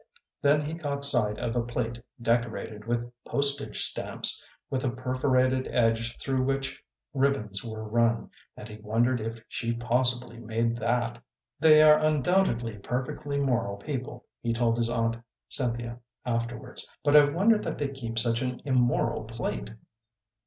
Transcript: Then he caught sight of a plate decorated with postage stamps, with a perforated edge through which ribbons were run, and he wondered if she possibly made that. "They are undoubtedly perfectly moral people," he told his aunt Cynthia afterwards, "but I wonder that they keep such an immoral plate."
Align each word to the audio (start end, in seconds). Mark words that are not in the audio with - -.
Then 0.41 0.61
he 0.61 0.73
caught 0.73 1.05
sight 1.05 1.37
of 1.37 1.55
a 1.55 1.61
plate 1.61 2.01
decorated 2.19 2.85
with 2.85 3.11
postage 3.23 3.83
stamps, 3.83 4.43
with 4.67 4.83
a 4.83 4.89
perforated 4.89 5.67
edge 5.71 6.17
through 6.17 6.43
which 6.43 6.83
ribbons 7.13 7.63
were 7.63 7.83
run, 7.83 8.31
and 8.57 8.67
he 8.67 8.77
wondered 8.79 9.21
if 9.21 9.43
she 9.47 9.73
possibly 9.73 10.39
made 10.39 10.75
that. 10.77 11.21
"They 11.59 11.83
are 11.83 11.99
undoubtedly 11.99 12.79
perfectly 12.79 13.37
moral 13.39 13.77
people," 13.77 14.25
he 14.41 14.53
told 14.53 14.77
his 14.79 14.89
aunt 14.89 15.17
Cynthia 15.47 15.99
afterwards, 16.25 16.89
"but 17.03 17.15
I 17.15 17.25
wonder 17.25 17.59
that 17.59 17.77
they 17.77 17.89
keep 17.89 18.17
such 18.17 18.41
an 18.41 18.59
immoral 18.65 19.25
plate." 19.25 19.71